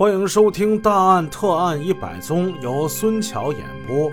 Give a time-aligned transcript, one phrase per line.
[0.00, 4.10] 欢迎收听《大案特案一百宗》，由孙桥演播。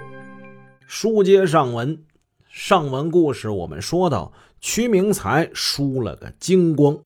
[0.86, 2.04] 书接上文，
[2.50, 7.00] 上文故事我们说到，屈明才输了个精光，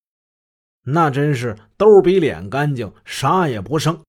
[0.83, 3.99] 那真是兜比脸干净，啥也不剩。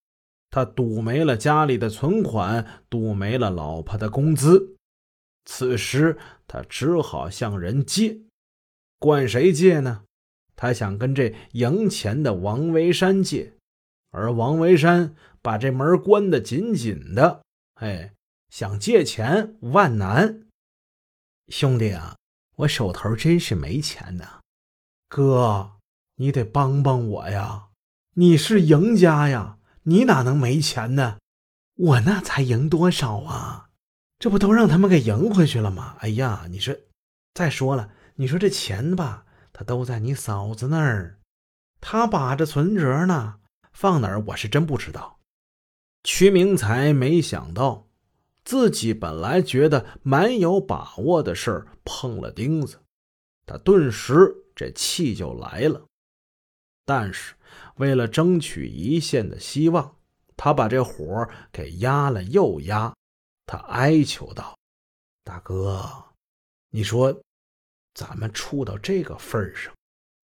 [0.50, 4.74] 他赌没了家里的存款，赌没了老婆的工资。
[5.44, 6.16] 此时
[6.48, 8.22] 他只好向人借，
[8.98, 10.04] 管谁借呢？
[10.56, 13.52] 他想跟这赢钱的王维山借。
[14.12, 17.42] 而王维山把这门关得紧紧的，
[17.74, 18.12] 哎，
[18.48, 20.42] 想借钱万难。
[21.48, 22.16] 兄弟啊，
[22.56, 24.40] 我手头真是没钱呐，
[25.08, 25.72] 哥，
[26.16, 27.68] 你得帮帮我呀！
[28.14, 31.18] 你是赢家呀，你哪能没钱呢？
[31.74, 33.70] 我那才赢多少啊？
[34.18, 35.96] 这不都让他们给赢回去了吗？
[36.00, 36.76] 哎呀，你说，
[37.32, 41.18] 再说了，你说这钱吧，他都在你嫂子那儿，
[41.80, 43.40] 他把着存折呢。
[43.72, 44.20] 放哪儿？
[44.28, 45.18] 我是真不知道。
[46.04, 47.86] 屈明才没想到，
[48.44, 52.80] 自己本来觉得蛮有把握的事儿碰了钉子，
[53.46, 55.84] 他顿时这气就来了。
[56.84, 57.34] 但是
[57.76, 59.96] 为了争取一线的希望，
[60.36, 62.92] 他把这火给压了又压。
[63.46, 64.58] 他哀求道
[65.22, 65.88] ：“大哥，
[66.70, 67.16] 你说
[67.94, 69.72] 咱们处到这个份上，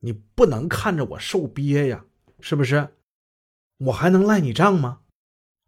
[0.00, 2.04] 你不能看着我受憋呀，
[2.40, 2.88] 是不是？”
[3.78, 5.00] 我还能赖你账吗？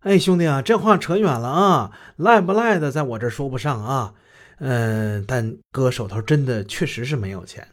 [0.00, 1.98] 哎，兄弟啊，这话扯远了啊！
[2.16, 4.14] 赖不赖的，在我这说不上啊。
[4.58, 7.68] 嗯，但哥手头真的确实是没有钱，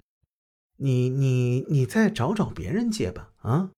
[0.78, 3.32] 你你你再找找别人借吧。
[3.42, 3.72] 啊！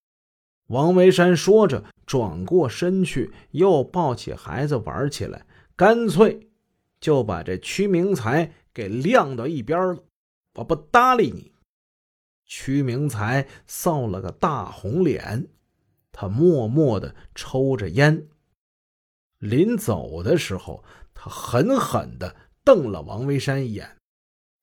[0.67, 6.49] 王维山说着，转过身去，又抱起孩子玩起来，干脆
[6.99, 10.03] 就把这屈明才给晾到一边了。
[10.55, 11.51] 我不搭理你。
[12.45, 15.47] 屈明才臊了个大红脸。
[16.11, 18.27] 他默默地抽着烟，
[19.37, 23.97] 临走的时候，他狠狠地瞪了王维山一眼，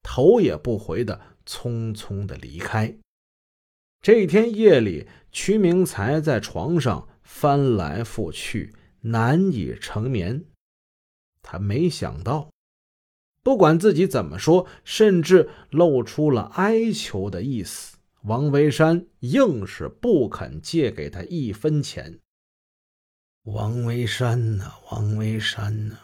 [0.03, 2.97] 头也不回地匆匆地离开。
[4.03, 10.45] 这一天夜里，屈明才在床上翻来覆去，难以成眠。
[11.43, 12.51] 他没想到，
[13.43, 17.96] 不管自己怎么说，甚至露出了哀求的意思。
[18.27, 22.19] 王维山硬是不肯借给他一分钱。
[23.43, 25.97] 王维山呐，王维山呐，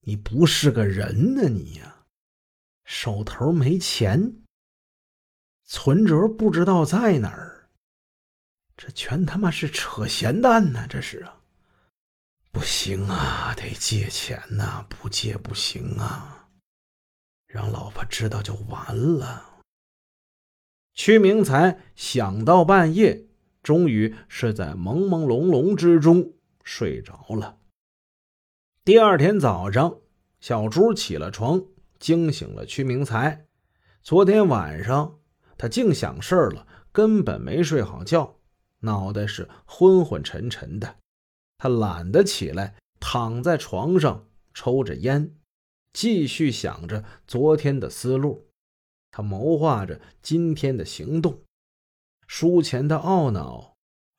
[0.00, 2.04] 你不是个人呢，你呀，
[2.84, 4.42] 手头没钱，
[5.64, 7.70] 存折不知道在哪儿，
[8.76, 11.40] 这全他妈是扯闲蛋呢，这是啊，
[12.52, 16.50] 不行啊，得借钱呐，不借不行啊，
[17.46, 19.57] 让老婆知道就完了。
[20.98, 23.24] 屈明才想到半夜，
[23.62, 26.32] 终于是在朦朦胧胧之中
[26.64, 27.58] 睡着了。
[28.84, 30.00] 第二天早上，
[30.40, 31.64] 小朱起了床，
[32.00, 33.46] 惊醒了屈明才。
[34.02, 35.20] 昨天晚上
[35.56, 38.40] 他净想事儿了，根本没睡好觉，
[38.80, 40.96] 脑袋是昏昏沉沉的。
[41.58, 45.36] 他懒得起来，躺在床上抽着烟，
[45.92, 48.47] 继续想着昨天的思路。
[49.10, 51.42] 他谋划着今天的行动，
[52.26, 53.74] 输钱的懊恼，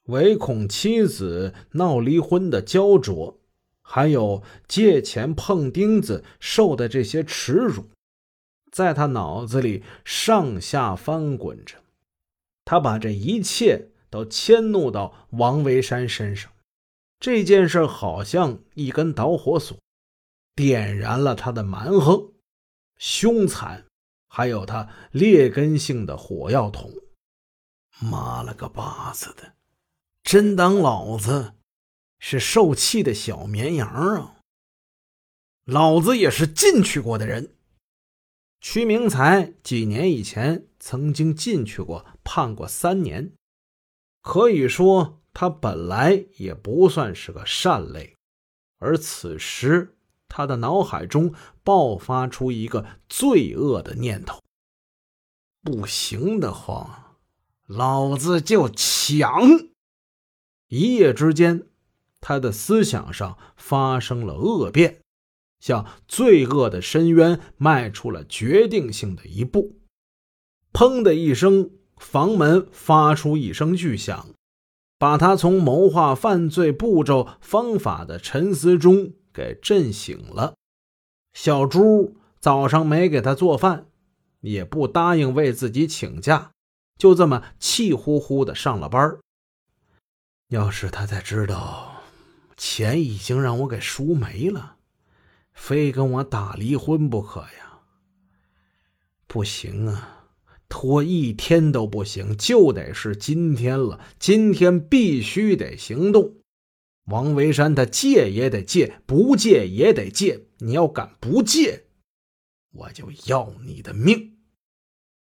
[0.06, 3.40] 唯恐妻子闹离婚的焦灼，
[3.82, 7.90] 还有借钱碰钉子受的这些耻辱，
[8.72, 11.78] 在他脑子里上下翻滚着。
[12.66, 16.52] 他把这一切都迁怒到王维山身上，
[17.20, 19.78] 这件事好像一根导火索，
[20.56, 22.32] 点燃了他的蛮横、
[22.98, 23.86] 凶残。
[24.32, 26.94] 还有他劣根性的火药桶，
[28.00, 29.56] 妈了个巴子的，
[30.24, 31.56] 真当老子
[32.20, 34.38] 是受气的小绵羊啊！
[35.66, 37.56] 老子也是进去过的人。
[38.62, 43.34] 屈明才几年以前曾经进去过，判过三年，
[44.22, 48.16] 可以说他本来也不算是个善类，
[48.78, 49.96] 而此时。
[50.30, 51.34] 他的脑海中
[51.64, 54.40] 爆发出一个罪恶的念头：
[55.62, 57.18] 不行的话，
[57.68, 59.42] 老子就抢！
[60.70, 61.68] 一夜之间，
[62.22, 65.02] 他的思想上发生了恶变，
[65.60, 69.80] 向罪恶的深渊迈出了决定性的一步。
[70.72, 74.30] 砰的一声，房门发出一声巨响，
[75.00, 79.14] 把他从谋划犯罪步骤方法的沉思中。
[79.34, 80.56] 给震醒了，
[81.34, 83.86] 小朱早上没给他做饭，
[84.42, 86.52] 也不答应为自己请假，
[86.98, 89.18] 就这么气呼呼的上了班。
[90.50, 92.02] 要是他才知道
[92.58, 94.78] 钱已经让我给输没了，
[95.54, 97.82] 非跟我打离婚不可呀！
[99.28, 100.26] 不行啊，
[100.68, 104.00] 拖一天都不行，就得是今天了。
[104.18, 106.39] 今天必须得行动。
[107.10, 110.46] 王维山他借也得借，不借也得借。
[110.60, 111.86] 你要敢不借，
[112.72, 114.38] 我就要你的命！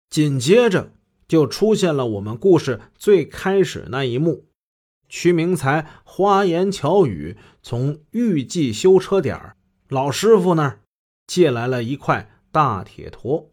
[0.08, 0.92] 紧接着
[1.26, 4.46] 就出现了我们故事最开始那一幕：
[5.08, 9.56] 屈明才花言巧语，从玉记修车点
[9.88, 10.82] 老师傅那儿
[11.26, 13.50] 借来了一块大铁坨，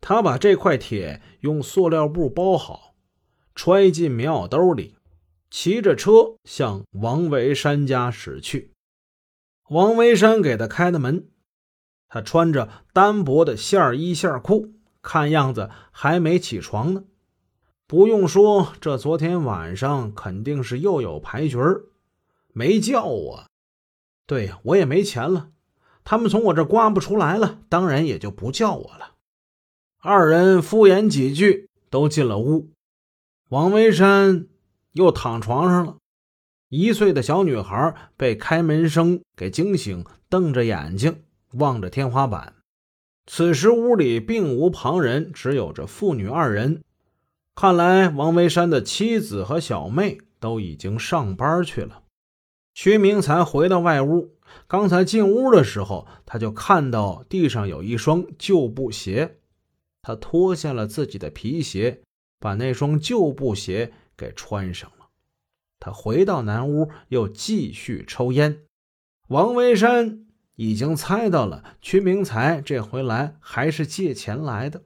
[0.00, 2.94] 他把这块铁用塑料布包好，
[3.54, 4.97] 揣进棉袄兜里。
[5.50, 8.72] 骑着车向王维山家驶去。
[9.70, 11.28] 王维山给他开的门，
[12.08, 17.04] 他穿着单薄的线衣线裤，看样子还没起床呢。
[17.86, 21.86] 不用说，这昨天晚上肯定是又有牌局儿，
[22.52, 23.46] 没叫我。
[24.26, 25.50] 对呀，我也没钱了，
[26.04, 29.14] 他们从我这刮不出来了，当然也就不叫我了。
[30.00, 32.68] 二人敷衍几句，都进了屋。
[33.48, 34.46] 王维山。
[34.98, 35.96] 又躺床上了，
[36.70, 41.22] 一岁的小女孩被开门声给惊醒，瞪着眼睛
[41.52, 42.56] 望着天花板。
[43.24, 46.82] 此时屋里并无旁人，只有这父女二人。
[47.54, 52.02] 看来王维山的妻子和小妹都已经上班去了。
[52.74, 54.34] 薛明才回到外屋，
[54.66, 59.38] 刚才进屋的时候，他就看到地上有一双旧布鞋，
[60.02, 62.02] 他脱下了自己的皮鞋，
[62.40, 63.92] 把那双旧布鞋。
[64.18, 65.08] 给穿上了，
[65.78, 68.64] 他回到南屋，又继续抽烟。
[69.28, 70.26] 王维山
[70.56, 74.82] 已经猜到了，屈明才这回来还是借钱来的，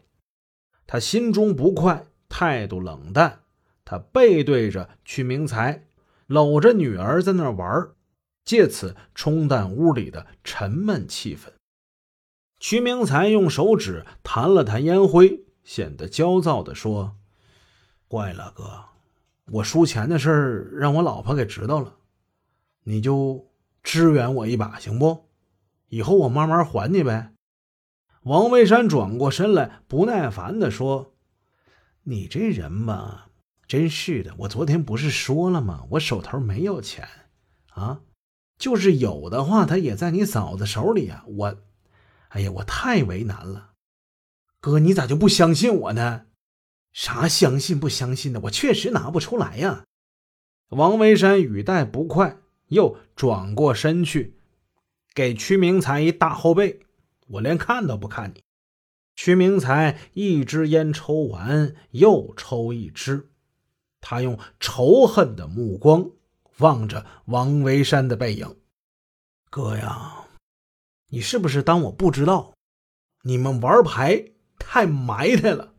[0.87, 3.41] 他心中不快，态度冷淡。
[3.85, 5.87] 他背对着屈明才，
[6.27, 7.91] 搂着女儿在那玩，
[8.45, 11.51] 借此冲淡屋里的沉闷气氛。
[12.59, 17.17] 屈明才用手指弹了弹烟灰，显得焦躁地说
[18.09, 18.85] ：“坏了，哥。”
[19.51, 21.97] 我输钱的事儿让我老婆给知道了，
[22.85, 23.51] 你就
[23.83, 25.29] 支援我一把行不？
[25.89, 27.33] 以后我慢慢还你呗。
[28.23, 31.15] 王维山转过身来，不耐烦地说
[32.05, 33.29] ：“你这人吧，
[33.67, 34.33] 真是的。
[34.39, 35.85] 我昨天不是说了吗？
[35.91, 37.07] 我手头没有钱
[37.73, 38.01] 啊，
[38.57, 41.25] 就是有的话，他也在你嫂子手里呀。
[41.27, 41.57] 我，
[42.29, 43.73] 哎呀，我太为难了。
[44.61, 46.27] 哥，你咋就不相信我呢？”
[46.93, 48.41] 啥相信不相信的？
[48.41, 49.85] 我确实拿不出来呀。
[50.69, 54.37] 王维山语带不快，又转过身去，
[55.15, 56.81] 给屈明才一大后背。
[57.29, 58.43] 我连看都不看你。
[59.15, 63.31] 屈明才一支烟抽完，又抽一支，
[64.01, 66.11] 他用仇恨的目光
[66.59, 68.57] 望着王维山的背影。
[69.51, 70.29] 哥呀，
[71.09, 72.55] 你是不是当我不知道？
[73.25, 75.72] 你们玩牌太埋汰了。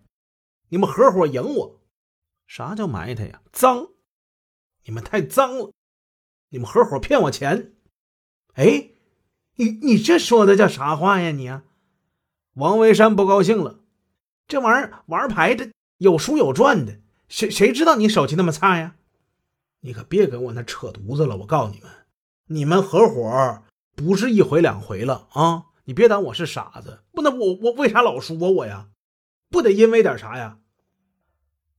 [0.73, 1.79] 你们合伙赢我，
[2.47, 3.43] 啥叫埋汰呀？
[3.51, 3.89] 脏！
[4.85, 5.71] 你们太脏了！
[6.49, 7.73] 你们合伙骗我钱！
[8.55, 8.89] 哎，
[9.57, 11.29] 你你这说的叫啥话呀？
[11.29, 11.63] 你啊！
[12.55, 13.81] 王维山不高兴了。
[14.47, 16.99] 这玩意儿玩牌的有输有赚的，
[17.29, 18.95] 谁谁知道你手气那么差呀？
[19.81, 21.37] 你可别跟我那扯犊子了！
[21.37, 21.91] 我告诉你们，
[22.47, 23.63] 你们合伙
[23.95, 25.65] 不是一回两回了啊！
[25.83, 28.89] 你别当我是傻子，不能我我为啥老输啊我呀？
[29.51, 30.57] 不得因为点啥呀？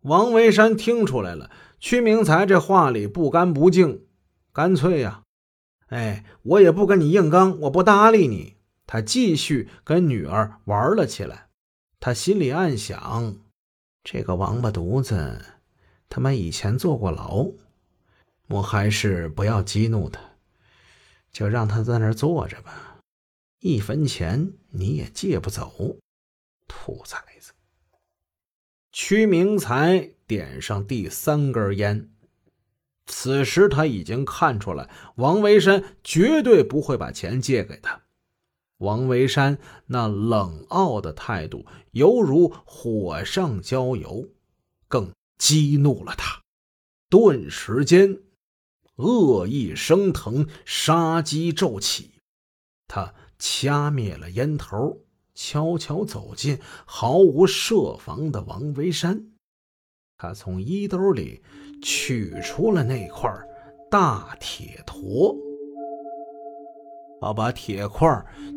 [0.04, 4.04] 王维山听出来了，屈明才这话里不干不净，
[4.52, 5.22] 干脆呀，
[5.86, 8.56] 哎，我也不跟你硬刚，我不搭理你。
[8.86, 11.48] 他继续跟女儿玩了起来。
[12.00, 13.36] 他心里暗想：
[14.02, 15.42] 这个王八犊子，
[16.10, 17.50] 他妈以前坐过牢，
[18.48, 20.20] 我还是不要激怒他，
[21.32, 22.98] 就让他在那儿坐着吧，
[23.60, 25.96] 一分钱你也借不走，
[26.68, 27.53] 兔崽子。
[28.94, 32.10] 屈明才点上第三根烟，
[33.06, 38.02] 此时他已经看出来，王维山绝对不会把钱借给他。
[38.78, 44.28] 王维山那冷傲的态度，犹如火上浇油，
[44.86, 46.40] 更激怒了他。
[47.10, 48.20] 顿时间，
[48.94, 52.12] 恶意升腾，杀机骤起，
[52.86, 55.00] 他掐灭了烟头。
[55.34, 59.26] 悄悄走进，毫无设防的王维山。
[60.16, 61.42] 他从衣兜里
[61.82, 63.30] 取出了那块
[63.90, 65.34] 大铁坨，
[67.20, 68.08] 他把铁块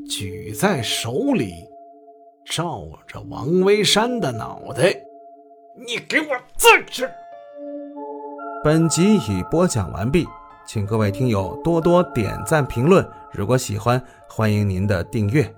[0.07, 1.51] 举在手里，
[2.45, 4.95] 照着王维山的脑袋
[5.85, 7.11] ：“你给我站着！”
[8.63, 10.27] 本集已播讲完毕，
[10.65, 13.07] 请各位听友多多点赞评论。
[13.31, 15.56] 如果喜欢，欢迎您的订阅。